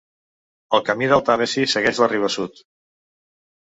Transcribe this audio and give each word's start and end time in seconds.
El 0.77 0.83
Camí 0.87 1.11
del 1.13 1.23
Tàmesi 1.29 1.69
segueix 1.77 2.03
la 2.05 2.11
riba 2.17 2.35
sud. 2.41 2.67